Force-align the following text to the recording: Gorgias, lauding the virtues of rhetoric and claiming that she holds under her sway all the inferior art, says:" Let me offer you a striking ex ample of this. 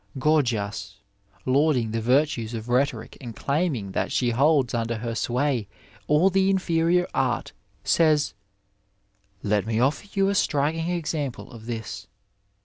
Gorgias, 0.17 0.95
lauding 1.45 1.91
the 1.91 2.01
virtues 2.01 2.55
of 2.55 2.69
rhetoric 2.69 3.15
and 3.21 3.35
claiming 3.35 3.91
that 3.91 4.11
she 4.11 4.31
holds 4.31 4.73
under 4.73 4.97
her 4.97 5.13
sway 5.13 5.67
all 6.07 6.31
the 6.31 6.49
inferior 6.49 7.07
art, 7.13 7.53
says:" 7.83 8.33
Let 9.43 9.67
me 9.67 9.79
offer 9.79 10.07
you 10.11 10.29
a 10.29 10.33
striking 10.33 10.89
ex 10.89 11.13
ample 11.13 11.51
of 11.51 11.67
this. 11.67 12.07